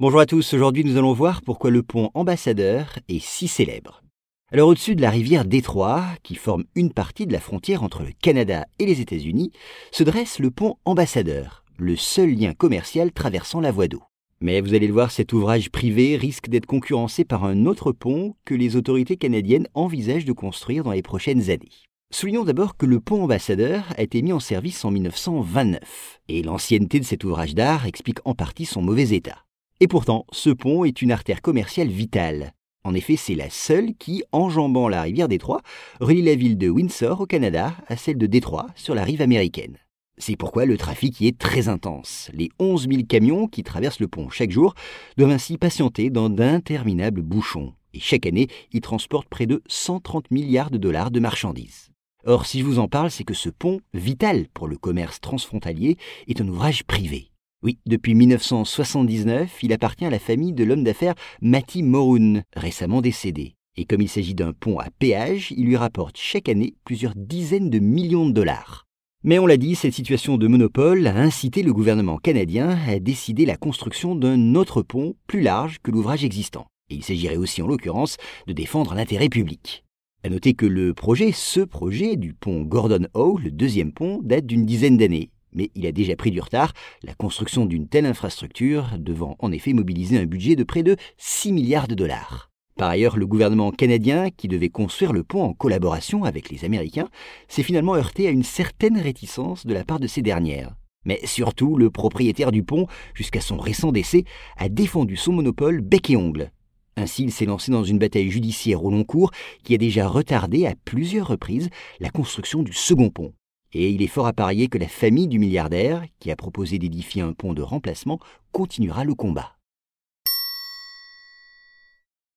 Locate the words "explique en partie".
27.84-28.64